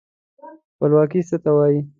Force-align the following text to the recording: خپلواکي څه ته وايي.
خپلواکي 0.73 1.21
څه 1.29 1.37
ته 1.43 1.51
وايي. 1.57 1.79